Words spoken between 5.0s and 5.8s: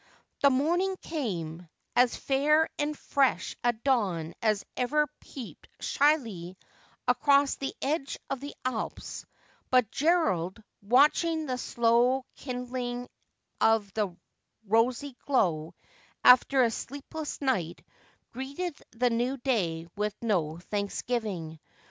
peeped